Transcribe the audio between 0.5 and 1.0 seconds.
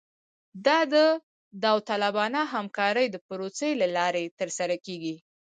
دا د